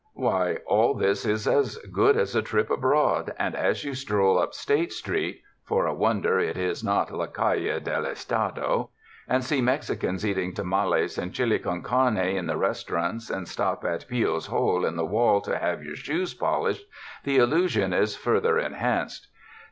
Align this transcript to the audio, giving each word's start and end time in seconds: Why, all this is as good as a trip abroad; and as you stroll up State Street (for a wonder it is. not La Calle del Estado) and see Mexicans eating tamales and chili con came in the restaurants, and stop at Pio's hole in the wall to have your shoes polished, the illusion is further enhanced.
Why, 0.15 0.57
all 0.65 0.95
this 0.95 1.27
is 1.27 1.47
as 1.47 1.77
good 1.93 2.17
as 2.17 2.35
a 2.35 2.41
trip 2.41 2.71
abroad; 2.71 3.35
and 3.37 3.55
as 3.55 3.83
you 3.83 3.93
stroll 3.93 4.39
up 4.39 4.55
State 4.55 4.91
Street 4.91 5.43
(for 5.63 5.85
a 5.85 5.93
wonder 5.93 6.39
it 6.39 6.57
is. 6.57 6.83
not 6.83 7.11
La 7.11 7.27
Calle 7.27 7.79
del 7.79 8.07
Estado) 8.07 8.89
and 9.27 9.43
see 9.43 9.61
Mexicans 9.61 10.25
eating 10.25 10.55
tamales 10.55 11.19
and 11.19 11.33
chili 11.35 11.59
con 11.59 11.83
came 11.83 12.17
in 12.17 12.47
the 12.47 12.57
restaurants, 12.57 13.29
and 13.29 13.47
stop 13.47 13.85
at 13.85 14.07
Pio's 14.09 14.47
hole 14.47 14.85
in 14.87 14.95
the 14.95 15.05
wall 15.05 15.39
to 15.41 15.55
have 15.55 15.83
your 15.83 15.95
shoes 15.95 16.33
polished, 16.33 16.83
the 17.23 17.37
illusion 17.37 17.93
is 17.93 18.15
further 18.15 18.57
enhanced. 18.57 19.27